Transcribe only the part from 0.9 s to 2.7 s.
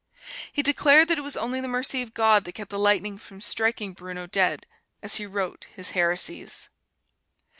that it was only the mercy of God that